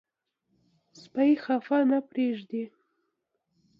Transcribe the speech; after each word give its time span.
سپي 1.01 1.31
خفه 1.43 1.77
نه 1.89 1.99
پرېښوئ. 2.09 2.63